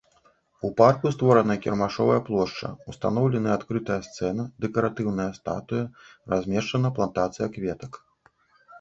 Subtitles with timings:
[0.69, 5.83] У парку створана кірмашовая плошча, ўстаноўлены адкрытая сцэна, дэкаратыўная статуя,
[6.37, 8.05] размешчана плантацыя кветак.